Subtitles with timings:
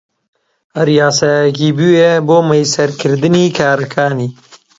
[0.77, 4.29] هەر یاسایەکی بوێ بۆ مەیسەرکردنی کارەکانی